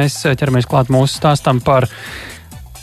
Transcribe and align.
Mēs 0.00 0.16
ķeramies 0.24 0.68
klāt 0.70 0.88
mūsu 0.88 1.18
stāstam 1.18 1.58
par 1.60 1.84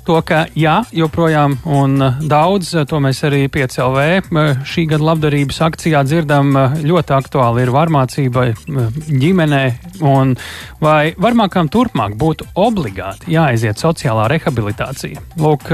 to, 0.07 0.17
ka 0.23 0.46
jā, 0.55 0.79
joprojām 0.96 1.58
un 1.67 2.00
uh, 2.00 2.19
daudz, 2.24 2.71
uh, 2.75 2.85
to 2.88 3.00
mēs 3.04 3.19
arī 3.27 3.43
PCLV 3.51 4.04
uh, 4.32 4.61
šī 4.67 4.85
gada 4.93 5.08
labdarības 5.09 5.59
akcijā 5.67 6.03
dzirdam, 6.08 6.53
ļoti 6.87 7.16
aktuāli 7.17 7.66
ir 7.66 7.72
varmācība 7.75 8.46
ģimenē, 9.07 9.62
un 10.07 10.36
vai 10.84 11.12
varmākām 11.20 11.71
turpmāk 11.73 12.16
būtu 12.20 12.48
obligāti 12.59 13.33
jāaiziet 13.35 13.81
sociālā 13.81 14.29
rehabilitācija? 14.31 15.23
Lūk, 15.41 15.71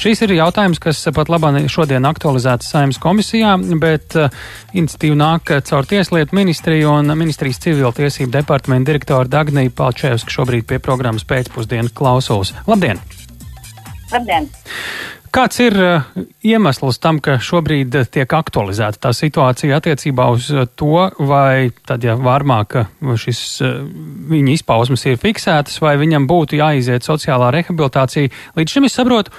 šīs 0.00 0.24
ir 0.26 0.34
jautājums, 0.38 0.80
kas 0.82 1.04
pat 1.14 1.30
labāk 1.30 1.68
šodien 1.70 2.06
aktualizēts 2.08 2.72
saimnes 2.72 2.98
komisijā, 3.02 3.54
bet 3.80 4.16
iniciatīva 4.74 5.20
nāk 5.22 5.54
caur 5.68 5.88
Tieslietu 5.88 6.36
ministriju 6.36 6.96
un 6.98 7.14
ministrijas 7.18 7.62
civiltiesību 7.64 8.34
departamentu 8.34 8.92
direktoru 8.92 9.30
Dagniju 9.32 9.74
Palčēvsku 9.78 10.34
šobrīd 10.34 10.68
pie 10.68 10.82
programmas 10.82 11.26
pēcpusdienas 11.28 11.94
klausos. 11.96 12.54
Labdien! 12.68 13.17
Labdien! 14.12 14.48
Kāds 15.28 15.58
ir 15.60 15.74
uh, 15.76 16.06
iemesls 16.46 16.96
tam, 17.04 17.18
ka 17.20 17.36
šobrīd 17.42 17.98
uh, 18.00 18.06
tiek 18.08 18.32
aktualizēta 18.32 19.02
tā 19.02 19.12
situācija 19.12 19.76
attiecībā 19.76 20.30
uz 20.32 20.48
uh, 20.54 20.64
to, 20.78 21.04
vai 21.28 21.68
tad, 21.84 22.06
ja 22.06 22.16
varmāk 22.16 22.78
šis 23.20 23.42
viņa 24.32 24.54
izpausmes 24.54 25.04
ir 25.10 25.20
fiksētas, 25.20 25.76
vai 25.84 25.98
viņam 26.00 26.24
būtu 26.30 26.62
jāiziet 26.62 27.04
sociālā 27.04 27.52
rehabilitācija? 27.58 28.32
Līdz 28.56 28.78
šim 28.78 28.88
es 28.88 28.96
saprotu, 28.96 29.36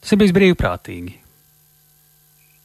tas 0.00 0.16
ir 0.16 0.24
bijis 0.24 0.34
brīvprātīgi. 0.36 1.25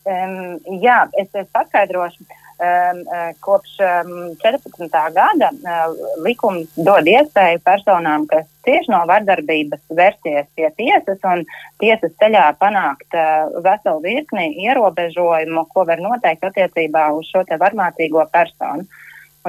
Um, 0.05 0.57
jā, 0.81 1.03
es, 1.19 1.29
es 1.37 1.49
paskaidrošu. 1.53 2.25
Um, 2.61 2.99
kopš 3.41 3.79
um, 3.81 4.09
14. 4.37 4.85
gada 5.15 5.47
uh, 5.49 5.95
likums 6.21 6.69
dod 6.77 7.07
iespēju 7.09 7.57
personām, 7.65 8.27
kas 8.29 8.45
cieši 8.67 8.91
no 8.93 8.99
vardarbības, 9.09 9.81
vērsties 9.97 10.45
pie 10.53 10.69
tiesas 10.77 11.25
un 11.25 11.41
tiesas 11.81 12.13
ceļā 12.21 12.43
panākt 12.61 13.17
uh, 13.17 13.49
veselu 13.65 14.03
virkni 14.05 14.51
ierobežojumu, 14.67 15.65
ko 15.73 15.87
var 15.89 16.05
noteikt 16.05 16.45
attiecībā 16.51 17.07
uz 17.17 17.33
šo 17.33 17.41
varmācīgo 17.49 18.27
personu. 18.29 18.85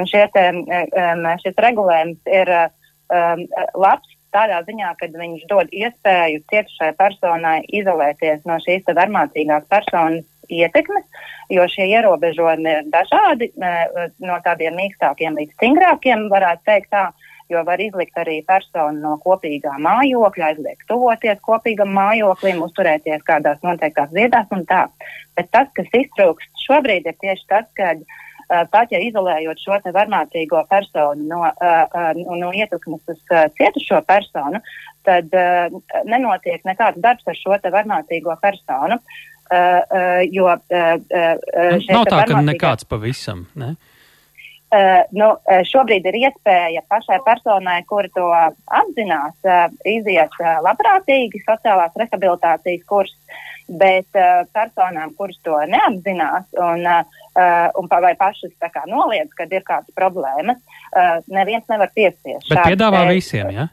Un 0.01 0.09
šie 0.09 0.25
te, 0.33 0.48
um, 0.57 1.29
šis 1.45 1.61
regulējums 1.61 2.33
ir 2.33 2.57
um, 2.57 3.45
labs 3.77 4.17
tādā 4.33 4.65
ziņā, 4.65 4.97
ka 4.97 5.13
viņš 5.13 5.48
dod 5.53 5.69
iespēju 5.69 6.47
cietušai 6.48 6.95
personai 6.97 7.59
izolēties 7.69 8.47
no 8.48 8.57
šīs 8.65 8.89
varmācīgās 8.89 9.69
personas 9.69 10.25
ietekmes, 10.51 11.05
jo 11.53 11.67
šie 11.71 11.89
ierobežojumi 11.93 12.71
ir 12.71 12.89
dažādi, 12.93 13.53
no 14.23 14.39
tādiem 14.45 14.79
mīkstākiem 14.79 15.37
līdz 15.39 15.55
stingrākiem, 15.59 16.27
varētu 16.33 16.67
teikt 16.69 16.91
tā, 16.95 17.11
jo 17.53 17.62
var 17.69 17.81
izlikt 17.83 18.17
arī 18.19 18.41
personu 18.48 19.01
no 19.03 19.17
kopīgā 19.23 19.77
mājokļa, 19.85 20.51
aizliegt 20.53 20.89
tuvoties 20.89 21.41
kopīgam 21.45 21.93
mājoklim, 21.97 22.63
uzturēties 22.67 23.25
kādās 23.29 23.63
noteiktās 23.67 24.13
vietās 24.15 24.51
un 24.55 24.65
tā. 24.69 24.87
Bet 25.37 25.51
tas, 25.55 25.69
kas 25.77 25.91
iztrūkst 25.97 26.67
šobrīd, 26.67 27.09
ir 27.09 27.19
tieši 27.20 27.48
tas, 27.51 27.69
ka 27.77 27.93
uh, 27.98 28.65
pat 28.73 28.93
ja 28.95 29.01
izolējot 29.03 29.61
šo 29.61 29.81
varmācīgo 29.95 30.65
personu 30.70 31.29
no, 31.29 31.43
uh, 31.51 32.23
no 32.41 32.53
ietekmes 32.57 33.05
uz 33.13 33.20
cietušo 33.59 34.01
personu, 34.09 34.63
tad 35.03 35.35
nenotiek 36.07 36.63
nekāds 36.63 37.01
darbs 37.03 37.27
ar 37.27 37.35
šo 37.35 37.57
varmācīgo 37.75 38.37
personu. 38.43 39.01
Uh, 39.53 39.83
uh, 39.92 40.20
jo 40.33 40.47
uh, 40.48 40.61
šeit 41.83 41.91
nav 41.92 42.06
tā, 42.08 42.22
ka 42.31 42.39
nekāds 42.47 42.86
pavisam. 42.89 43.42
Ne? 43.58 43.75
Uh, 44.72 45.03
nu, 45.12 45.27
šobrīd 45.69 46.06
ir 46.08 46.17
iespēja 46.22 46.81
pašai 46.89 47.19
personai, 47.27 47.83
kur 47.84 48.06
to 48.17 48.30
apzinās, 48.33 49.34
uh, 49.45 49.67
iziet 49.84 50.33
uh, 50.41 50.55
labprātīgi 50.64 51.42
sociālās 51.45 51.92
rehabilitācijas 52.00 52.86
kurs, 52.89 53.12
bet 53.69 54.08
personām, 54.53 55.12
kuras 55.17 55.36
to 55.47 55.55
neapzinās 55.70 56.48
un, 56.61 56.83
un 57.79 57.86
vai 57.92 58.11
pašas 58.18 58.51
kā, 58.58 58.83
noliedz, 58.91 59.30
kad 59.39 59.52
ir 59.55 59.62
kādas 59.64 59.95
problēmas, 59.96 60.58
neviens 61.30 61.70
nevar 61.70 61.89
piespiest. 61.95 62.51
Bet 62.51 62.67
piedāvā 62.67 63.07
visiem, 63.08 63.48
ja? 63.55 63.68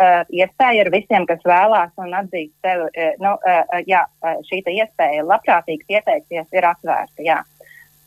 Uh, 0.00 0.22
iespēja 0.30 0.84
ir 0.84 0.92
visiem, 0.94 1.26
kas 1.28 1.42
vēlās 1.46 1.92
un 2.02 2.14
atzīst 2.16 2.54
sevi. 2.64 2.88
Uh, 2.92 3.12
nu, 3.22 3.34
uh, 3.36 3.76
jā, 3.88 4.04
šī 4.48 4.62
iespēja 4.76 5.26
labprātīgi 5.26 5.86
pieteikties 5.88 6.48
ir 6.56 6.68
atvērta. 6.68 7.24
Jā. 7.26 7.42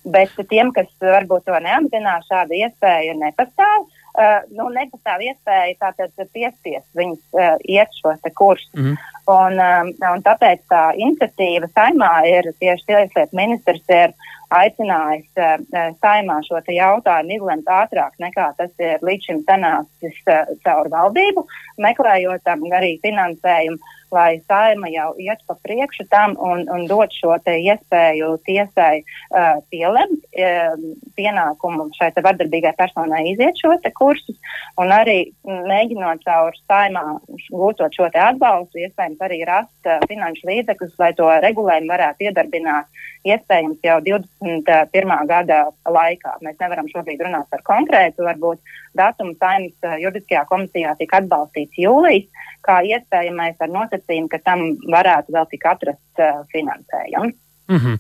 Bet 0.09 0.31
tiem, 0.49 0.71
kas 0.75 0.89
varbūt 1.03 1.45
to 1.49 1.57
neapzinās, 1.63 2.27
šāda 2.31 2.55
iespēja 2.55 3.17
nepastāv. 3.19 3.89
Uh, 4.17 4.41
nu, 4.51 4.65
nepastāv 4.73 5.21
iespēja 5.21 5.75
tātad 5.79 6.31
piespiest 6.33 6.87
viņus 6.97 7.21
uh, 7.37 7.59
iet 7.69 7.93
šo 8.01 8.15
kursu. 8.35 8.71
Mm. 8.75 8.95
Un, 9.29 9.59
um, 9.61 9.91
un 10.09 10.23
tāpēc 10.25 10.63
tā 10.71 10.81
iniciatīva 10.97 11.69
saimā 11.75 12.09
ir 12.25 12.49
tieši 12.57 12.87
tieslietu 12.89 13.37
ministrs 13.37 13.85
ir 13.93 14.15
aicinājis 14.49 15.29
uh, 15.37 15.93
saimā 16.01 16.39
šo 16.47 16.63
jautājumu 16.65 17.37
izlemt 17.37 17.69
ātrāk 17.69 18.17
nekā 18.17 18.49
tas 18.57 18.73
ir 18.81 19.05
līdz 19.05 19.29
šim 19.29 19.43
sanācis 19.45 20.17
uh, 20.25 20.49
caur 20.65 20.89
valdību, 20.89 21.45
meklējot 21.85 22.49
um, 22.55 22.65
arī 22.73 22.95
finansējumu 23.05 23.77
lai 24.15 24.41
saima 24.47 24.89
jau 24.93 25.11
iet 25.21 25.41
pa 25.47 25.55
priekšu 25.63 26.05
tam 26.11 26.35
un, 26.37 26.65
un 26.71 26.85
dot 26.89 27.13
šo 27.15 27.35
iespēju 27.39 28.31
tiesai 28.47 29.01
uh, 29.01 29.59
pielemt 29.71 30.25
uh, 30.37 30.75
pienākumu 31.17 31.89
šai 31.97 32.11
vardarbīgai 32.15 32.75
personai 32.77 33.25
iziet 33.33 33.59
šo 33.59 33.75
kursus 33.97 34.37
un 34.79 34.93
arī 34.93 35.31
mēģinot 35.45 36.23
caur 36.25 36.55
saimā 36.67 37.05
gūtot 37.49 37.95
šo 37.95 38.09
atbalstu, 38.09 38.81
iespējams 38.85 39.21
arī 39.25 39.43
rast 39.47 39.89
uh, 39.89 39.99
finanšu 40.09 40.49
līdzekļus, 40.49 40.97
lai 40.99 41.13
to 41.17 41.29
regulējumu 41.45 41.93
varētu 41.93 42.29
iedarbināt 42.29 42.89
iespējams 43.27 43.79
jau 43.83 43.97
21. 44.05 45.15
gada 45.27 45.63
laikā. 45.87 46.37
Mēs 46.45 46.59
nevaram 46.61 46.87
šobrīd 46.91 47.23
runāt 47.25 47.49
par 47.51 47.63
konkrētu, 47.67 48.23
varbūt 48.27 48.61
datumu 48.97 49.35
saimnes 49.39 49.75
uh, 49.85 49.97
juridiskajā 50.01 50.45
komisijā 50.49 50.95
tika 50.99 51.21
atbalstīts 51.21 51.77
jūlijas, 51.79 52.27
kā 52.65 52.79
iespējamais 52.87 53.59
ar 53.59 53.71
nosacījumu, 53.75 54.31
ka 54.31 54.41
tam 54.45 54.65
varētu 54.91 55.35
vēl 55.35 55.47
tik 55.53 55.69
atrast 55.69 56.23
uh, 56.23 56.43
finansējumu. 56.53 57.33
Mm 57.69 57.77
-hmm. 57.77 57.97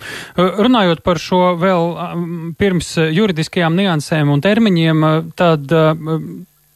Runājot 0.65 1.03
par 1.05 1.19
šo 1.21 1.53
vēl 1.61 1.91
pirms 2.57 2.95
juridiskajām 2.97 3.75
niansēm 3.75 4.31
un 4.33 4.41
termiņiem, 4.41 5.03
tad 5.37 5.61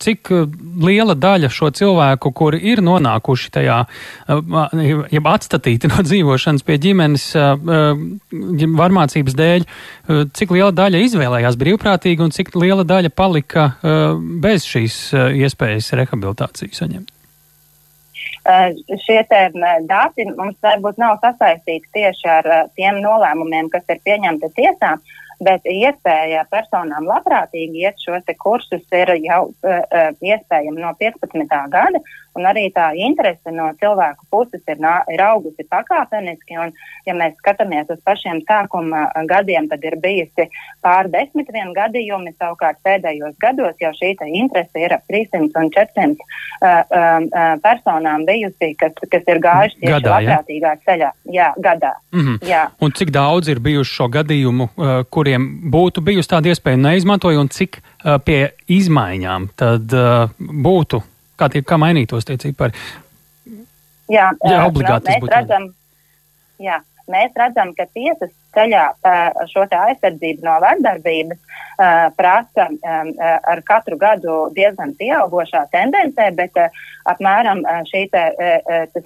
cik 0.04 0.32
liela 0.84 1.16
daļa 1.16 1.50
šo 1.54 1.72
cilvēku, 1.76 2.34
kuri 2.36 2.60
ir 2.74 2.84
nonākuši 2.86 3.52
tajā, 3.58 3.80
jeb 5.14 5.32
atstatīti 5.32 5.90
no 5.92 6.04
dzīvošanas 6.06 6.66
pie 6.68 6.78
ģimenes 6.84 7.30
varmācības 8.84 9.40
dēļ, 9.40 9.66
cik 10.36 10.54
liela 10.56 10.72
daļa 10.76 11.04
izvēlējās 11.08 11.60
brīvprātīgi 11.60 12.28
un 12.28 12.36
cik 12.36 12.54
liela 12.60 12.86
daļa 12.88 13.14
palika 13.16 13.72
bez 14.44 14.68
šīs 14.70 15.02
iespējas 15.44 15.94
rehabilitāciju 16.00 16.80
saņemt? 16.80 17.14
Šie 18.44 19.22
dati 19.88 20.26
mums 20.28 20.58
varbūt 20.64 20.98
nav 21.00 21.20
sasaistīti 21.24 21.88
tieši 21.96 22.28
ar 22.28 22.50
tiem 22.76 23.00
nolēmumiem, 23.04 23.70
kas 23.72 23.88
ir 23.88 24.02
pieņemti 24.04 24.50
tiesā, 24.58 24.98
bet 25.46 25.68
iespēja 25.70 26.46
personām 26.52 27.08
labprātīgi 27.10 27.84
iet 27.86 28.02
šos 28.04 28.28
kursus 28.40 28.84
ir 28.96 29.14
jau 29.24 29.42
uh, 29.52 30.12
iespējama 30.24 30.80
no 30.80 30.94
15. 31.00 31.58
gada, 31.74 32.04
un 32.36 32.48
arī 32.50 32.68
tā 32.74 32.92
interese 32.98 33.52
no 33.54 33.70
cilvēku 33.80 34.26
puses 34.32 34.62
ir, 34.68 34.82
ir 35.14 35.24
augusi 35.24 35.66
pakāpeniski. 35.70 36.58
Un, 36.60 36.74
ja 37.08 37.16
mēs 37.18 37.36
skatāmies 37.40 37.90
uz 37.94 38.00
pašiem 38.06 38.42
sākuma 38.48 39.06
gadiem, 39.30 39.68
tad 39.72 39.84
ir 39.86 39.98
bijusi 40.02 40.48
pār 40.84 41.10
desmit 41.12 41.52
vien 41.54 41.74
gadījumi, 41.76 42.34
savukārt 42.40 42.80
pēdējos 42.86 43.38
gados 43.42 43.78
jau 43.82 43.92
šī 43.98 44.14
interese 44.34 44.80
ir 44.80 44.96
ap 44.96 45.06
300 45.10 45.60
un 45.60 45.70
400 45.74 46.24
uh, 46.24 46.84
uh, 46.90 47.54
personām 47.64 48.26
bijusi, 48.28 48.74
kas, 48.80 48.96
kas 49.12 49.30
ir 49.30 49.42
gājuši 49.44 49.80
tieši 49.80 49.94
gadā, 49.94 50.18
labprātīgā 50.18 50.74
ja? 50.74 50.82
ceļā. 50.88 51.12
Jā, 51.34 51.54
gadā. 51.58 51.94
Mm 52.12 52.26
-hmm. 52.26 52.50
jā. 52.50 52.68
Un 52.82 52.92
cik 52.92 53.12
daudz 53.12 53.48
ir 53.48 53.60
bijuši 53.60 53.96
šo 54.00 54.08
gadījumu, 54.08 54.70
uh, 54.76 54.92
kuriem 55.10 55.48
būtu 55.72 56.02
bijusi 56.02 56.30
tāda 56.30 56.54
iespēja 56.54 56.78
neizmantoja, 56.78 57.40
un 57.40 57.50
cik 57.50 57.80
uh, 57.80 58.18
pie 58.26 58.54
izmaiņām 58.68 59.50
tad 59.56 59.94
uh, 59.94 60.30
būtu 60.40 61.02
kā, 61.40 61.50
tie, 61.54 61.64
kā 61.66 61.80
mainītos 61.82 62.28
tie 62.28 62.38
cipari? 62.42 62.76
Jā, 64.12 64.32
jā 64.44 64.60
obligāti. 64.68 65.10
Nu, 65.10 65.26
mēs, 65.26 65.32
redzam, 65.32 65.70
jā, 66.62 66.80
mēs 67.12 67.36
redzam, 67.38 67.74
ka 67.78 67.86
tiesas 67.94 68.32
ceļā 68.54 68.86
šo 69.52 69.66
aizsardzību 69.66 70.46
no 70.46 70.56
vardarbības 70.62 71.40
prasa 72.18 72.68
ar 73.50 73.62
katru 73.68 73.98
gadu 74.02 74.38
diezgan 74.56 74.94
pieaugošā 75.00 75.66
tendencē, 75.74 76.30
bet 76.38 76.60
apmēram 77.10 77.64
šī 77.90 78.06
te, 78.14 78.24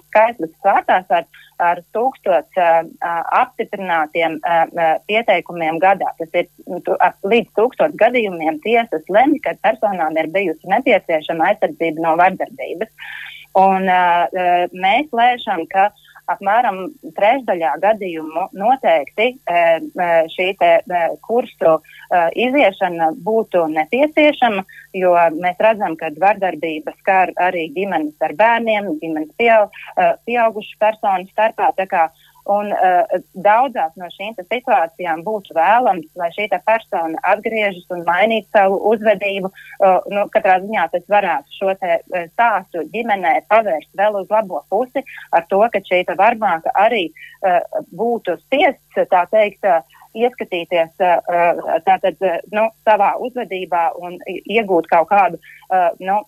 skaitlis 0.10 0.52
svārtās 0.60 1.08
ar, 1.20 1.28
ar 1.64 1.82
tūkstots 1.96 2.60
apstiprinātiem 3.40 4.40
pieteikumiem 5.08 5.80
gadā. 5.84 6.12
Tas 6.20 6.36
ir 6.42 6.52
nu, 6.68 6.82
līdz 7.24 7.54
tūkstots 7.58 7.98
gadījumiem 8.04 8.60
tiesas 8.66 9.08
lemj, 9.10 9.40
kad 9.48 9.64
personām 9.64 10.20
ir 10.20 10.30
bijusi 10.36 10.76
nepieciešama 10.76 11.54
aizsardzība 11.54 12.04
no 12.04 12.18
vardarbības. 12.20 12.92
Un, 13.58 13.88
uh, 13.90 14.68
mēs 14.76 15.08
lēšam, 15.18 15.64
ka 15.72 15.88
uh, 15.88 16.07
apmēram 16.32 16.80
trešdaļā 17.18 17.74
gadījumu 17.84 18.48
noteikti 18.58 19.28
e, 19.28 19.38
e, 19.56 20.10
šī 20.34 20.48
te, 20.60 20.72
e, 20.84 21.04
kursu 21.24 21.78
iziešana 22.40 23.10
būtu 23.24 23.66
nepieciešama, 23.74 24.64
jo 24.96 25.12
mēs 25.36 25.60
redzam, 25.60 25.98
ka 26.00 26.10
vardarbība 26.20 26.94
skar 27.02 27.34
arī 27.44 27.66
ģimenes 27.76 28.16
ar 28.24 28.34
bērniem, 28.40 28.94
ģimenes 29.02 29.34
pieaug, 29.40 29.76
pieaugušu 30.24 30.80
personu 30.80 31.28
starpā. 31.34 31.74
Un 32.48 32.72
uh, 32.72 33.18
daudzās 33.44 33.92
no 34.00 34.08
šīm 34.14 34.38
situācijām 34.40 35.24
būtu 35.26 35.56
vēlams, 35.58 36.08
lai 36.16 36.30
šī 36.36 36.48
persona 36.66 37.20
atgriežas 37.28 37.88
un 37.92 38.06
mainītu 38.08 38.48
savu 38.56 38.80
uzvedību. 38.92 39.52
Uh, 39.52 40.00
nu, 40.14 40.24
katrā 40.32 40.60
ziņā 40.64 40.88
tas 40.94 41.04
varētu 41.12 41.58
šo 41.58 41.74
uh, 41.74 41.98
stāstu 42.32 42.86
ģimenē 42.94 43.34
pavērst 43.52 43.92
vēl 44.00 44.22
uz 44.22 44.32
labo 44.32 44.64
pusi, 44.72 45.04
ar 45.36 45.44
to, 45.52 45.60
ka 45.74 45.84
šī 45.90 46.06
varbāka 46.16 46.72
arī 46.80 47.10
uh, 47.12 47.60
būtu 47.92 48.38
spiests, 48.46 49.08
teikt, 49.32 49.68
uh, 49.68 49.97
ieskatīties 50.24 50.94
tātad, 51.86 52.18
nu, 52.54 52.68
savā 52.88 53.14
uzvedībā 53.24 53.84
un 54.02 54.18
iegūt 54.28 54.90
kaut 54.92 55.10
kādu 55.12 55.42
nu, 56.00 56.22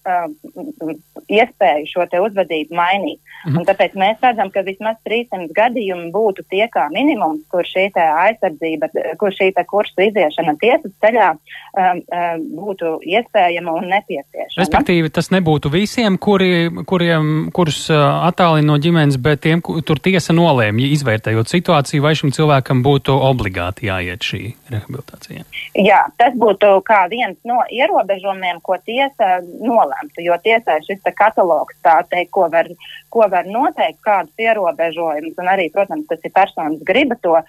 iespēju 1.29 1.87
šo 1.87 2.05
uzvedību 2.25 2.75
mainīt. 2.75 3.19
Mhm. 3.45 3.57
Un 3.59 3.67
tāpēc 3.67 3.95
mēs 3.99 4.19
redzam, 4.23 4.51
ka 4.51 4.63
vismaz 4.67 4.97
300 5.07 5.53
gadījumi 5.55 6.09
būtu 6.11 6.43
tie 6.51 6.65
kā 6.71 6.89
minimums, 6.91 7.45
kur 7.51 7.63
šī 7.67 7.87
aizsardzība, 7.95 8.89
kur 9.21 9.31
šī 9.35 9.51
kursa 9.69 10.07
iziešana 10.09 10.55
tiesas 10.59 10.91
ceļā 11.03 11.29
um, 11.31 12.01
um, 12.01 12.43
būtu 12.59 12.91
iespējama 13.07 13.77
un 13.79 13.87
nepieciešama. 13.93 14.59
Respektīvi, 14.59 15.11
tas 15.13 15.31
nebūtu 15.31 15.71
visiem, 15.71 16.17
kuri, 16.17 16.83
kuriem, 16.89 17.49
kurus 17.55 17.85
attālina 17.93 18.73
no 18.73 18.77
ģimenes, 18.81 19.19
bet 19.23 19.45
tiem, 19.45 19.63
kur 19.63 19.79
tur 19.85 20.01
tiesa 20.03 20.35
nolēma, 20.35 20.83
izvērtējot 20.97 21.51
situāciju, 21.53 22.03
vai 22.03 22.15
šim 22.19 22.33
cilvēkam 22.35 22.83
būtu 22.85 23.15
obligāti 23.29 23.78
jāiet 23.83 24.25
šī 24.25 24.41
rehabilitācija. 24.71 25.45
Jā, 25.77 26.01
tas 26.19 26.35
būtu 26.39 26.71
kā 26.87 27.03
viens 27.11 27.37
no 27.47 27.59
ierobežojumiem, 27.71 28.61
ko 28.65 28.77
tiesa 28.85 29.39
nolemtu, 29.43 30.23
jo 30.25 30.37
tiesai 30.43 30.79
šis 30.85 31.03
katalogs 31.17 31.77
tā 31.85 31.99
teikt, 32.11 32.31
ko 32.35 32.47
var, 32.51 32.69
ko 33.13 33.27
var 33.31 33.47
noteikt, 33.49 34.01
kādus 34.05 34.43
ierobežojumus, 34.43 35.37
un 35.41 35.51
arī, 35.51 35.69
protams, 35.73 36.07
tas 36.09 36.23
ir 36.23 36.33
personas 36.35 36.83
griba 36.87 37.17
to 37.23 37.35
uh, 37.37 37.43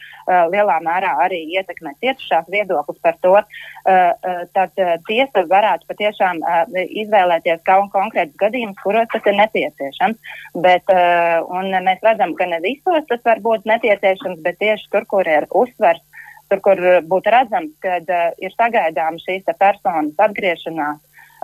lielā 0.52 0.78
mērā 0.84 1.16
arī 1.26 1.42
ietekmē 1.56 1.94
cietušās 2.00 2.48
viedoklis 2.52 3.00
par 3.04 3.18
to, 3.24 3.36
uh, 3.40 4.44
tad 4.56 4.82
uh, 4.82 4.94
tiesa 5.08 5.44
varētu 5.50 5.88
patiešām 5.90 6.42
uh, 6.44 6.62
izvēlēties 7.04 7.64
kaut 7.68 7.90
konkrētus 7.94 8.38
gadījumus, 8.40 8.78
kuros 8.84 9.08
tas 9.12 9.26
ir 9.26 9.38
nepieciešams. 9.40 10.36
Bet, 10.60 10.92
uh, 10.94 11.80
mēs 11.90 12.04
redzam, 12.04 12.34
ka 12.38 12.46
ne 12.46 12.60
visos 12.64 13.06
tas 13.08 13.24
var 13.26 13.40
būt 13.44 13.66
nepieciešams, 13.68 14.40
bet 14.44 14.60
tieši 14.60 14.88
tur, 14.92 15.06
kur 15.10 15.28
ir 15.28 15.46
uzsvers, 15.50 16.02
tur, 16.50 16.60
kur 16.64 16.82
būtu 17.10 17.32
redzams, 17.32 17.72
ka 17.84 18.00
uh, 18.00 18.26
ir 18.42 18.54
sagaidām 18.56 19.18
šīs 19.22 19.46
personas 19.58 20.26
atgriešanās 20.26 21.00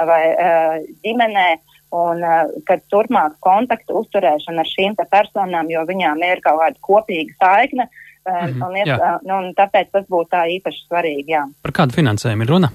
vai 0.06 0.22
uh, 0.32 0.74
ģimenē, 1.04 1.48
un 1.96 2.24
uh, 2.24 2.42
kad 2.68 2.82
turpmāk 2.92 3.38
kontaktu 3.44 4.00
uzturēšana 4.02 4.64
ar 4.64 4.72
šīm 4.72 4.96
personām, 5.10 5.70
jo 5.72 5.84
viņām 5.88 6.24
ir 6.26 6.42
kaut 6.44 6.60
kāda 6.60 6.82
kopīga 6.88 7.36
saikne, 7.40 7.86
um, 7.86 8.32
mm 8.32 8.50
-hmm, 8.50 8.66
un, 8.66 8.76
ies, 8.76 8.90
uh, 8.96 9.20
nu, 9.22 9.38
un 9.38 9.54
tāpēc 9.54 9.92
tas 9.92 10.08
būtu 10.10 10.30
tā 10.34 10.44
īpaši 10.58 10.84
svarīgi. 10.88 11.32
Jā. 11.32 11.46
Par 11.62 11.72
kādu 11.72 11.96
finansējumu 11.96 12.42
ir 12.42 12.52
runa? 12.54 12.72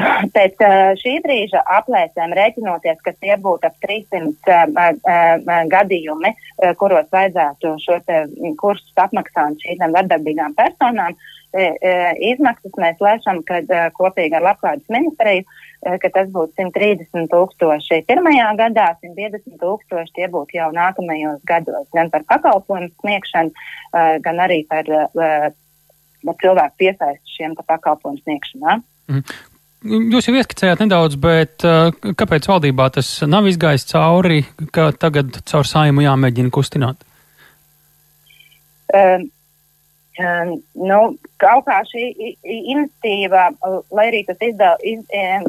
Pēc 0.36 0.62
šī 1.00 1.16
brīža 1.24 1.62
aplēsēm 1.78 2.34
rēķinoties, 2.36 3.00
ka 3.04 3.14
tie 3.18 3.36
būtu 3.40 3.68
ap 3.68 3.76
300 3.84 4.22
uh, 4.22 4.94
uh, 5.00 5.50
gadījumi, 5.70 6.32
kuros 6.80 7.08
vajadzētu 7.12 7.74
šo 7.80 7.98
kursus 8.60 9.04
apmaksāt 9.04 9.62
šīm 9.64 9.84
vardarbīgām 9.94 10.56
personām, 10.58 11.16
izmaksas 12.20 12.76
mēs 12.78 13.00
lēšam, 13.02 13.42
ka 13.42 13.58
e, 13.58 13.80
kopīgi 13.96 14.36
ar 14.38 14.44
Labklājības 14.44 14.92
ministriju, 14.92 15.44
ka 15.82 16.10
tas 16.14 16.28
būtu 16.30 16.52
130 16.60 17.30
tūkstoši 17.32 18.02
pirmajā 18.06 18.50
gadā, 18.60 18.90
150 19.02 19.58
tūkstoši 19.58 20.14
tie 20.14 20.28
būtu 20.30 20.58
jau 20.58 20.70
nākamajos 20.76 21.40
gados, 21.48 21.88
gan 21.96 22.10
par 22.12 22.26
pakalpojumu 22.28 22.92
sniegšanu, 23.00 23.50
gan 24.22 24.42
arī 24.44 24.60
par, 24.70 24.84
par 25.16 26.36
cilvēku 26.44 26.82
piesaistu 26.84 27.38
šiem 27.38 27.56
pakalpojumu 27.64 28.20
sniegšanā. 28.22 28.76
Jūs 29.80 30.26
jau 30.28 30.34
ieskicējāt 30.36 30.82
nedaudz, 30.84 31.16
bet 31.16 31.64
uh, 31.64 31.88
kāpēc 32.20 32.50
valdībā 32.50 32.90
tas 32.92 33.08
nav 33.24 33.48
izgājis 33.48 33.88
cauri, 33.88 34.42
ka 34.76 34.90
tagad 34.92 35.40
caur 35.48 35.68
saimu 35.68 36.04
jāmēģina 36.04 36.52
kustināt? 36.52 37.00
Um, 38.92 39.30
Um, 40.20 40.56
nu, 40.74 40.96
kaut 41.40 41.62
kā 41.68 41.78
šī 41.88 42.02
iniciatīva, 42.42 43.46
lai 43.94 44.06
arī 44.10 44.20
tas 44.28 44.40
izdev, 44.44 44.82
iz, 44.84 45.04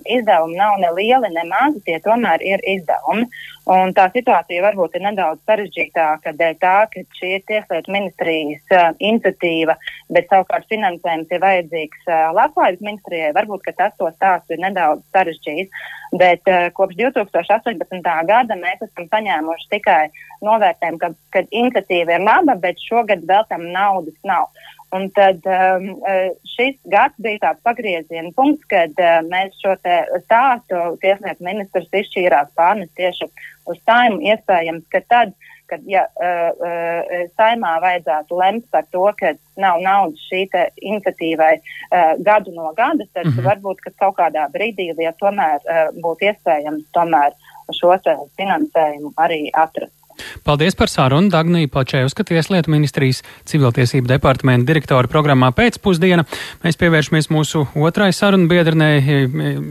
izdevumi 0.05 0.55
nav 0.55 0.77
ne 0.79 0.91
lieli, 0.95 1.31
ne 1.33 1.43
mazi, 1.49 1.81
tie 1.87 1.97
tomēr 2.05 2.43
ir 2.45 2.63
izdevumi. 2.75 3.25
Un 3.69 3.91
tā 3.93 4.07
situācija 4.09 4.63
varbūt 4.65 4.95
ir 4.97 5.03
nedaudz 5.05 5.43
sarežģītāka 5.45 6.33
dēļ 6.33 6.55
tā, 6.63 6.73
ka 6.89 7.03
šī 7.19 7.27
ir 7.35 7.43
tieslietu 7.45 7.93
ministrijas 7.93 8.73
uh, 8.73 8.87
iniciatīva, 8.97 9.75
bet 10.09 10.31
savukārt 10.31 10.65
finansējums 10.71 11.29
ir 11.29 11.43
vajadzīgs 11.43 12.09
uh, 12.09 12.31
Labklājības 12.39 12.81
ministrijai. 12.87 13.29
Varbūt, 13.37 13.69
tas 13.77 13.93
to 14.01 14.09
stāstu 14.15 14.57
ir 14.57 14.63
nedaudz 14.65 15.05
sarežģījis. 15.13 15.69
Bet 16.17 16.49
uh, 16.49 16.71
kopš 16.73 16.97
2018. 17.03 18.01
gada 18.31 18.57
mēs 18.57 18.81
esam 18.81 19.05
saņēmuši 19.13 19.69
tikai 19.77 20.01
novērtējumu, 20.41 21.01
ka, 21.05 21.13
ka 21.29 21.45
iniciatīva 21.51 22.17
ir 22.17 22.25
laba, 22.25 22.57
bet 22.65 22.81
šogad 22.89 23.29
vēl 23.29 23.45
tam 23.53 23.69
naudas 23.69 24.17
nav. 24.25 24.49
Un 24.91 25.07
tad 25.15 25.45
um, 25.47 25.85
uh, 26.03 26.33
šis 26.51 26.75
gads 26.91 27.15
bija 27.23 27.39
tāds 27.45 27.61
pagrieziena 27.63 28.33
punkts, 28.35 28.65
kad 28.71 28.97
uh, 28.99 29.21
mēs 29.23 29.55
šo 29.61 29.77
stāstu 30.25 30.81
tieslietu 31.03 31.47
ministrs 31.47 31.87
izšķīrās 32.01 32.51
pārnest 32.59 32.91
tieši 32.99 33.29
uz 33.71 33.79
saimu. 33.85 34.19
Iespējams, 34.33 34.83
ka 34.91 34.99
tad, 35.07 35.31
kad 35.71 35.87
ja, 35.87 36.03
uh, 36.19 36.49
uh, 36.59 37.23
saimā 37.39 37.77
vajadzētu 37.85 38.41
lemt 38.41 38.67
par 38.75 38.83
to, 38.91 39.05
ka 39.15 39.31
nav 39.63 39.79
naudas 39.85 40.27
šī 40.27 40.43
iniciatīvai 40.75 41.53
uh, 41.55 42.11
gadu 42.27 42.51
no 42.57 42.73
gada, 42.75 43.07
tad 43.13 43.29
mm 43.29 43.31
-hmm. 43.31 43.47
varbūt 43.47 43.87
kaut 43.95 44.19
kādā 44.19 44.49
brīdī, 44.51 44.91
ja 44.99 45.15
tomēr 45.23 45.63
uh, 45.63 45.87
būtu 46.03 46.33
iespējams 46.33 46.83
tomēr 46.91 47.31
šo 47.79 47.95
finansējumu 48.35 49.15
arī 49.15 49.47
atrast. 49.53 50.00
Paldies 50.47 50.77
par 50.79 50.91
sarunu 50.91 51.31
Dagnija 51.31 51.69
Plačēvska 51.71 52.25
Tieslietu 52.27 52.73
ministrijas 52.73 53.21
civiltiesību 53.49 54.09
departamenta 54.11 54.67
direktora 54.71 55.09
programmā 55.11 55.51
pēcpusdiena. 55.57 56.25
Mēs 56.65 56.79
pievēršamies 56.81 57.31
mūsu 57.33 57.65
otrai 57.75 58.11
sarunu 58.15 58.49
biedrnē, 58.51 58.91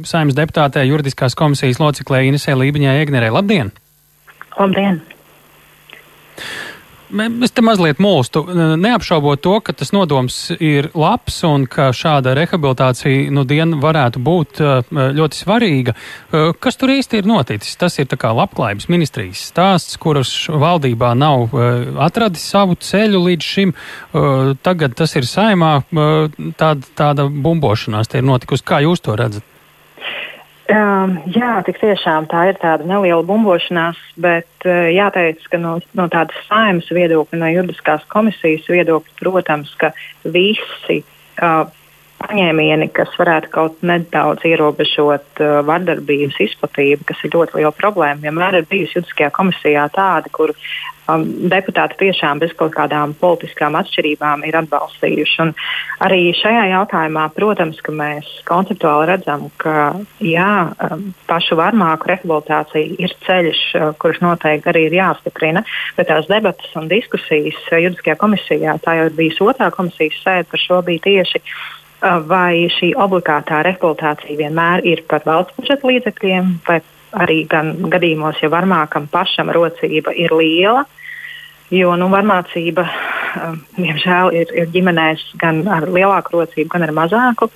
saimnes 0.08 0.38
deputātē 0.38 0.86
juridiskās 0.88 1.38
komisijas 1.38 1.82
loceklē 1.82 2.24
Inesē 2.28 2.56
Lībiņai 2.58 2.98
Egnerē. 3.04 3.32
Labdien! 3.34 3.74
Labdien! 4.58 5.00
Es 7.10 7.50
te 7.50 7.62
mazliet 7.64 7.98
mūstu, 7.98 8.44
neapšaubot 8.78 9.40
to, 9.42 9.56
ka 9.66 9.74
tas 9.74 9.90
nodoms 9.90 10.36
ir 10.62 10.90
labs 10.94 11.40
un 11.48 11.64
ka 11.70 11.88
šāda 11.96 12.36
rehabilitācija 12.38 13.32
nu 13.34 13.42
dien 13.48 13.74
varētu 13.82 14.22
būt 14.22 14.60
ļoti 15.18 15.40
svarīga. 15.40 15.96
Kas 16.62 16.78
tur 16.78 16.94
īsti 16.94 17.20
ir 17.20 17.30
noticis? 17.30 17.74
Tas 17.80 17.98
ir 17.98 18.06
tā 18.10 18.18
kā 18.20 18.30
labklājības 18.36 18.86
ministrijas 18.92 19.42
stāsts, 19.50 19.98
kuras 19.98 20.30
valdībā 20.46 21.10
nav 21.18 21.50
atradis 22.06 22.46
savu 22.46 22.78
ceļu 22.78 23.24
līdz 23.26 23.52
šim. 23.56 23.74
Tagad 24.62 24.94
tas 25.00 25.16
ir 25.18 25.26
saimā, 25.26 25.80
tāda, 26.62 26.94
tāda 26.94 27.26
bumbošanās 27.26 28.12
te 28.12 28.22
ir 28.22 28.28
notikusi. 28.30 28.66
Kā 28.70 28.84
jūs 28.86 29.02
to 29.02 29.18
redzat? 29.18 29.49
Um, 30.70 31.16
jā, 31.34 31.56
tik 31.66 31.80
tiešām 31.80 32.28
tā 32.30 32.44
ir 32.52 32.58
tāda 32.62 32.86
neliela 32.86 33.24
bumbošanās, 33.26 33.98
bet 34.22 34.66
uh, 34.68 34.86
jāteic, 34.94 35.42
ka 35.50 35.58
no, 35.58 35.72
no 35.98 36.06
tādas 36.12 36.36
saimas 36.46 36.86
viedokļa, 36.94 37.40
no 37.40 37.48
juridiskās 37.50 38.04
komisijas 38.12 38.68
viedokļa, 38.70 39.16
protams, 39.18 39.72
ka 39.80 39.90
visi 40.22 41.00
uh, 41.42 41.64
paņēmieni, 42.20 42.90
kas 42.96 43.12
varētu 43.18 43.50
kaut 43.54 43.82
nedaudz 43.86 44.44
ierobežot 44.48 45.42
uh, 45.42 45.60
vardarbības 45.66 46.38
izplatību, 46.46 47.08
kas 47.08 47.24
ir 47.24 47.34
ļoti 47.34 47.60
liela 47.60 47.74
problēma. 47.76 48.22
Vienmēr 48.26 48.60
ir 48.60 48.70
bijusi 48.70 48.98
juridiskajā 48.98 49.30
komisijā 49.36 49.86
tāda, 49.94 50.32
kur 50.34 50.52
um, 50.52 51.24
deputāti 51.52 51.98
tiešām 52.04 52.42
bez 52.42 52.52
kaut 52.58 52.74
kādām 52.76 53.14
politiskām 53.20 53.78
atšķirībām 53.80 54.44
ir 54.48 54.58
atbalstījuši. 54.60 55.38
Un 55.46 55.54
arī 56.04 56.20
šajā 56.36 56.66
jautājumā, 56.74 57.26
protams, 57.36 57.80
mēs 57.88 58.28
konceptuāli 58.48 59.08
redzam, 59.14 59.48
ka 59.62 59.90
jā, 60.24 60.52
um, 60.90 61.10
pašu 61.30 61.58
varmāku 61.60 62.12
rehabilitācija 62.12 63.00
ir 63.00 63.16
ceļš, 63.26 63.64
uh, 63.80 63.90
kurš 64.02 64.22
noteikti 64.26 64.72
arī 64.74 64.86
ir 64.90 65.00
jāstiprina, 65.00 65.64
bet 65.96 66.12
tās 66.12 66.28
debatas 66.30 66.76
un 66.76 66.92
diskusijas 66.92 67.58
uh, 67.70 67.80
juridiskajā 67.80 68.20
komisijā, 68.20 68.78
tā 68.84 69.00
jau 69.00 69.10
ir 69.10 69.20
bijusi 69.24 69.46
otrā 69.48 69.72
komisijas 69.74 70.20
sēde 70.24 70.50
par 70.52 70.68
šo 70.68 70.84
bija 70.84 71.08
tieši 71.08 71.44
vai 72.00 72.68
šī 72.78 72.94
obligātā 72.96 73.60
rehabilitācija 73.66 74.38
vienmēr 74.38 74.86
ir 74.88 75.04
par 75.10 75.26
valsts 75.26 75.56
budžeta 75.58 75.90
līdzekļiem, 75.90 76.54
vai 76.68 76.80
arī 77.20 77.42
gan 77.50 77.74
gadījumos, 77.92 78.38
ja 78.42 78.48
varmākam 78.52 79.08
pašam 79.10 79.50
rocība 79.52 80.14
ir 80.16 80.32
liela, 80.36 80.86
Jo 81.70 81.92
nu, 81.94 82.08
varmācība, 82.10 82.82
um, 83.38 83.58
diemžēl, 83.76 84.32
ir, 84.34 84.50
ir 84.58 84.70
ģimenēs 84.74 85.22
gan 85.38 85.60
ar 85.70 85.84
lielāku 85.86 86.40
rocību, 86.40 86.66
gan 86.72 86.82
ar 86.82 86.90
mazāku. 86.96 87.46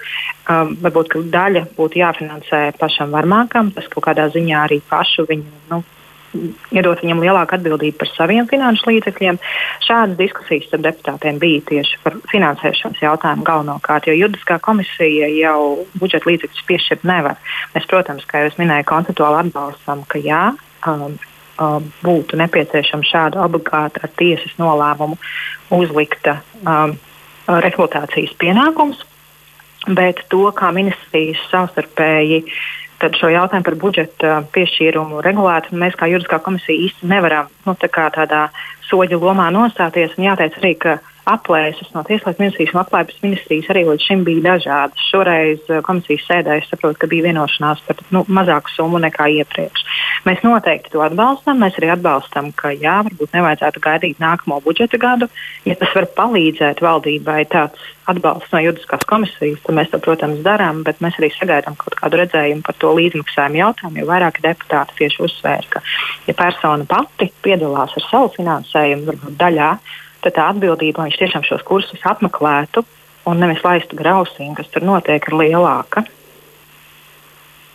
Um, 0.46 0.76
varbūt 0.84 1.16
daļa 1.34 1.64
būtu 1.74 1.98
jāfinansē 1.98 2.60
pašam 2.78 3.10
varmākam, 3.14 3.72
tas 3.74 3.88
kaut 3.90 4.06
kādā 4.06 4.28
ziņā 4.30 4.60
arī 4.68 4.78
pašu 4.86 5.26
viņu. 5.26 5.50
Nu, 5.72 5.80
Iedot 6.74 7.02
viņam 7.02 7.22
lielāku 7.22 7.56
atbildību 7.56 7.98
par 8.00 8.10
saviem 8.10 8.48
finanšu 8.50 8.88
līdzekļiem. 8.90 9.38
Šādas 9.86 10.16
diskusijas 10.18 10.72
ar 10.74 10.82
deputātiem 10.86 11.38
bija 11.42 11.62
tieši 11.70 12.00
par 12.02 12.16
finansēšanas 12.32 13.02
jautājumu 13.04 13.46
galvenokārt, 13.46 14.08
jo 14.08 14.16
juridiskā 14.18 14.58
komisija 14.64 15.30
jau 15.30 15.84
budžeta 16.00 16.30
līdzekļus 16.30 16.66
piešķirt 16.70 17.06
nevar. 17.06 17.38
Mēs, 17.76 17.86
protams, 17.90 18.26
kā 18.26 18.42
jau 18.42 18.50
es 18.50 18.58
minēju, 18.58 18.88
konceptuāli 18.90 19.44
atbalstam, 19.44 20.02
ka 20.10 20.22
jā, 20.22 20.42
um, 20.90 21.16
būtu 22.02 22.38
nepieciešama 22.40 23.06
šāda 23.06 23.42
obligāta 23.46 24.02
ar 24.02 24.12
tiesas 24.18 24.54
nolēmumu 24.58 25.18
uzlikta 25.74 26.40
um, 26.66 26.96
rekrutācijas 27.46 28.34
pienākums, 28.40 29.04
bet 29.94 30.24
to, 30.32 30.48
kā 30.56 30.72
ministrijas 30.74 31.42
savstarpēji 31.50 32.44
šo 33.18 33.30
jautājumu 33.32 33.66
par 33.66 33.76
budžeta 33.80 34.36
piešķīrumu 34.54 35.22
regulēt, 35.24 35.70
mēs 35.72 35.96
kā 35.98 36.08
juridiskā 36.10 36.38
komisija 36.44 36.86
īsti 36.86 37.10
nevaram 37.10 37.50
nu, 37.66 37.74
tā 37.80 37.88
tādā 38.14 38.46
soļa 38.88 39.18
lomā 39.20 39.50
nostāties. 39.54 40.16
Jāteic 40.20 40.56
arī, 40.60 40.74
ka 40.78 40.98
aplēses 41.30 41.90
no 41.94 42.02
Tieslietu 42.06 42.42
ministrijas 42.42 42.74
un 42.74 42.80
aplēses 42.82 43.22
ministrijas 43.24 43.70
arī 43.72 43.84
līdz 43.88 44.06
šim 44.08 44.24
bija 44.26 44.44
dažādas. 44.50 45.06
Šoreiz 45.10 45.62
uh, 45.70 45.80
komisijas 45.86 46.26
sēdē 46.28 46.58
es 46.60 46.68
saprotu, 46.70 47.00
ka 47.00 47.10
bija 47.10 47.28
vienošanās 47.28 47.82
par 47.86 48.02
nu, 48.14 48.24
mazāku 48.28 48.72
summu 48.74 49.00
nekā 49.04 49.30
iepriekš. 49.40 49.86
Mēs 50.28 50.44
noteikti 50.44 50.92
to 50.92 51.02
atbalstam. 51.04 51.60
Mēs 51.64 51.78
arī 51.80 51.90
atbalstam, 51.94 52.52
ka 52.56 52.74
jā, 52.76 53.00
varbūt 53.08 53.34
nevajadzētu 53.36 53.82
gaidīt 53.84 54.22
nākamo 54.22 54.60
budžeta 54.64 55.00
gadu. 55.00 55.30
Ja 55.68 55.76
tas 55.80 55.92
var 55.96 56.08
palīdzēt 56.18 56.84
valdībai 56.84 57.42
tāds 57.52 57.90
atbalsts 58.10 58.52
no 58.52 58.60
juridiskās 58.60 59.04
komisijas, 59.08 59.62
tad 59.64 59.76
mēs 59.78 59.90
to, 59.92 60.00
protams, 60.04 60.42
darām, 60.44 60.82
bet 60.84 61.00
mēs 61.04 61.16
arī 61.20 61.30
sagaidām 61.32 61.76
kaut 61.80 61.96
kādu 62.00 62.20
redzējumu 62.20 62.64
par 62.66 62.76
to 62.80 62.92
līdzmaksājumu 62.98 63.60
jautājumu, 63.62 64.00
jo 64.02 64.08
vairāki 64.10 64.44
deputāti 64.44 64.98
tieši 65.00 65.22
uzsvēra, 65.24 65.68
ka, 65.72 65.82
ja 66.28 66.36
persona 66.36 66.88
pati 66.88 67.30
piedalās 67.44 67.96
ar 67.96 68.08
savu 68.10 68.32
finansējumu, 68.36 69.08
varbūt 69.08 69.38
daļā, 69.40 69.70
tad 70.24 70.36
tā 70.36 70.48
atbildība, 70.54 71.02
lai 71.02 71.10
viņš 71.10 71.20
tiešām 71.22 71.46
šos 71.46 71.64
kursus 71.68 72.04
apmeklētu 72.08 72.84
un 73.28 73.40
nevis 73.40 73.64
laistu 73.64 73.96
grausīm, 73.98 74.52
kas 74.58 74.68
tur 74.72 74.84
notiek, 74.86 75.28
ir 75.28 75.40
lielāka. 75.40 76.04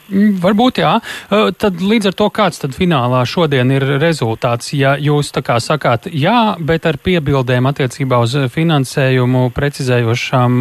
Mm, 0.10 0.40
varbūt 0.42 0.82
jā. 0.82 0.96
Tad 1.30 1.82
līdz 1.86 2.10
ar 2.10 2.16
to 2.18 2.30
kāds 2.34 2.62
tad 2.62 2.74
finālā 2.78 3.22
šodien 3.30 3.70
ir 3.74 3.86
rezultāts, 4.02 4.72
ja 4.74 4.96
jūs 4.98 5.30
tā 5.36 5.44
kā 5.46 5.60
sakāt 5.62 6.10
jā, 6.10 6.56
bet 6.58 6.88
ar 6.90 6.98
piebildēm 6.98 7.70
attiecībā 7.70 8.22
uz 8.26 8.34
finansējumu 8.54 9.50
precizējošām, 9.54 10.58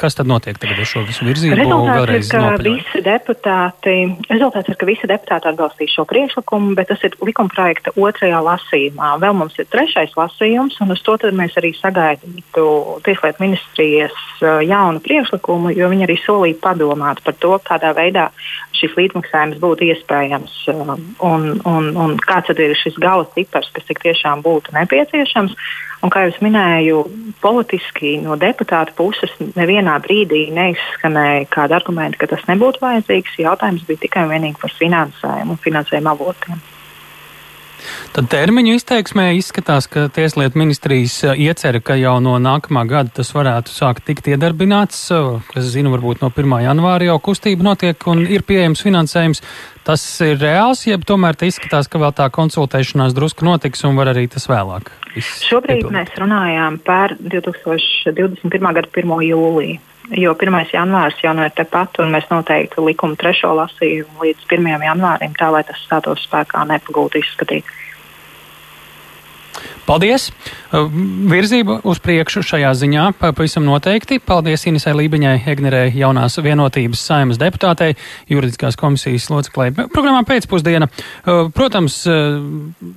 kas 0.00 0.16
tad 0.16 0.28
notiek 0.30 0.56
tagad 0.60 0.80
ar 0.80 0.88
šo 0.88 1.02
visu 1.04 1.26
virzību? 1.26 1.58
Rezultāts 1.60 2.14
ir, 2.16 2.26
ka 2.32 2.54
visi 2.64 3.02
deputāti, 3.04 3.96
rezultāts 4.30 4.72
ir, 4.72 4.78
ka 4.80 4.88
visi 4.88 5.10
deputāti 5.10 5.50
atbalstīs 5.50 5.92
šo 5.94 6.06
priekšlikumu, 6.08 6.72
bet 6.78 6.88
tas 6.92 7.04
ir 7.06 7.16
likumprojekta 7.20 7.92
otrajā 8.00 8.40
lasījumā. 8.46 9.12
Vēl 9.22 9.36
mums 9.36 9.58
ir 9.60 9.68
trešais 9.72 10.16
lasījums, 10.16 10.78
un 10.80 10.94
uz 10.96 11.04
to 11.04 11.18
mēs 11.36 11.56
arī 11.60 11.74
sagaidītu 11.76 12.64
Tieslietu 13.04 13.44
ministrijas 13.44 14.16
jaunu 14.40 15.02
priekšlikumu, 15.04 15.74
jo 15.76 15.90
viņi 15.92 16.06
arī 16.08 16.16
solīja 16.24 16.60
padomāt 16.64 17.20
par 17.26 17.36
to, 17.42 17.52
kādā 17.66 17.92
veidā 17.96 18.30
šis 18.80 18.96
līdzmaksājums 18.96 19.60
būtu 19.60 19.90
iespējams 19.90 20.56
um, 20.72 20.96
un, 21.26 21.46
un, 21.68 21.90
un 22.00 22.16
kāds 22.24 22.52
ir 22.54 22.74
šis 22.78 22.96
gala 23.02 23.28
cipars, 23.34 23.68
kas 23.74 23.86
tik 23.88 24.00
tiešām 24.06 24.44
būtu 24.46 24.74
nepieciešams. 24.76 25.56
Un, 26.00 26.08
kā 26.08 26.22
jau 26.24 26.32
minēju, 26.40 27.00
politiski 27.42 28.14
no 28.22 28.36
deputāta 28.40 28.94
puses 28.96 29.32
nevienā 29.56 29.98
brīdī 30.00 30.46
neizskanēja 30.56 31.48
kāda 31.52 31.76
argumenta, 31.76 32.16
ka 32.20 32.30
tas 32.30 32.46
nebūtu 32.48 32.80
vajadzīgs. 32.80 33.36
Jautājums 33.44 33.84
bija 33.88 34.06
tikai 34.06 34.24
un 34.24 34.32
vienīgi 34.32 34.60
par 34.62 34.72
finansējumu 34.78 35.56
un 35.56 35.60
finansējumu 35.66 36.12
avotiem. 36.14 36.62
Tad 38.14 38.26
termiņu 38.32 38.74
izteiksmē 38.78 39.28
izskatās, 39.38 39.86
ka 39.90 40.08
Tieslietu 40.14 40.58
ministrijas 40.58 41.16
eh, 41.24 41.42
iecer, 41.46 41.78
ka 41.84 41.94
jau 41.98 42.16
no 42.22 42.36
nākamā 42.42 42.82
gada 42.90 43.12
tas 43.20 43.30
varētu 43.36 43.70
sākt 43.70 44.06
tikt 44.08 44.30
iedarbināts. 44.32 45.02
Eh, 45.14 45.58
es 45.60 45.68
zinu, 45.74 45.92
varbūt 45.94 46.24
no 46.24 46.32
1. 46.34 46.56
janvāra 46.66 47.10
jau 47.10 47.18
kustība 47.30 47.66
notiek 47.70 48.06
un 48.10 48.24
ir 48.26 48.46
pieejams 48.48 48.82
finansējums. 48.86 49.44
Tas 49.86 50.02
ir 50.26 50.36
reāls, 50.42 50.84
jeb 50.86 51.06
tomēr 51.08 51.38
izskatās, 51.46 51.88
ka 51.90 52.00
vēl 52.02 52.12
tā 52.14 52.26
konsultēšanās 52.34 53.14
drusku 53.16 53.46
notiks 53.48 53.86
un 53.88 53.96
var 53.98 54.12
arī 54.12 54.26
tas 54.30 54.44
vēlāk. 54.50 54.90
Šobrīd 55.16 55.80
piepildīt. 55.80 55.94
mēs 55.96 56.18
runājām 56.20 56.80
par 56.84 57.16
2021. 57.18 58.74
gada 58.76 58.90
1. 58.90 59.16
jūliju. 59.30 59.78
Jo 60.10 60.32
1. 60.34 60.72
janvārs 60.74 61.20
jau 61.22 61.30
no 61.38 61.44
ir 61.46 61.52
tepat, 61.54 62.00
un 62.02 62.10
mēs 62.10 62.24
noteikti 62.32 62.82
likumu 62.82 63.14
trešo 63.14 63.52
lasījumu 63.54 64.24
līdz 64.24 64.48
1. 64.50 64.66
janvārim, 64.82 65.36
tā 65.38 65.52
lai 65.54 65.62
tas 65.68 65.78
stātos 65.84 66.24
spēkā 66.26 66.64
nepagūti 66.66 67.22
izskatīt. 67.22 67.68
Paldies! 69.86 70.28
Uh, 70.70 70.86
virzība 71.30 71.80
uz 71.88 71.98
priekšu 72.02 72.44
šajā 72.46 72.70
ziņā 72.78 73.06
pavisam 73.18 73.64
noteikti. 73.66 74.20
Paldies 74.22 74.66
Inesai 74.70 74.94
Lībiņai, 74.98 75.36
Egnerē 75.50 75.82
jaunās 75.96 76.38
vienotības 76.38 77.02
saimas 77.02 77.40
deputātei, 77.40 77.96
juridiskās 78.30 78.78
komisijas 78.78 79.30
loceklē. 79.32 79.70
Programmā 79.90 80.22
pēcpusdiena. 80.28 80.86
Uh, 80.90 81.48
protams, 81.54 82.00
uh, 82.06 82.38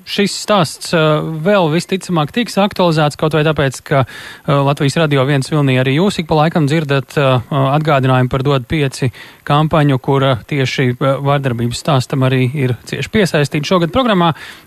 šis 0.06 0.38
stāsts 0.44 0.94
vēl 0.94 1.70
visticamāk 1.74 2.34
tiks 2.36 2.60
aktualizēts 2.62 3.18
kaut 3.20 3.36
vai 3.38 3.44
tāpēc, 3.48 3.80
ka 3.88 4.04
Latvijas 4.48 4.98
radio 5.02 5.24
viens 5.28 5.50
vilnī 5.52 5.78
arī 5.82 5.96
jūs 5.98 6.20
ik 6.22 6.28
pa 6.30 6.38
laikam 6.44 6.68
dzirdat 6.70 7.16
atgādinājumu 7.18 8.32
par 8.32 8.44
dod 8.46 8.68
pieci 8.70 9.10
kampaņu, 9.48 10.00
kura 10.04 10.36
tieši 10.50 10.94
vārdarbības 11.00 11.82
stāstam 11.84 12.26
arī 12.28 12.46
ir 12.66 12.76
cieši 12.90 13.12
piesaistīta 13.14 13.70
šogad 13.74 13.94
programmā. 13.96 14.34